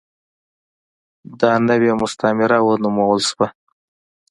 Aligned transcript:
دا 1.39 1.51
نوې 1.69 1.91
مستعمره 2.01 2.57
ونومول 2.61 3.19
شوه. 3.29 3.47